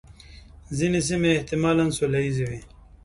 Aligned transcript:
ځینې 0.77 0.99
سیمې 1.07 1.29
احتمالاً 1.35 1.85
سوله 1.97 2.19
ییزې 2.25 2.45
وې. 2.49 2.59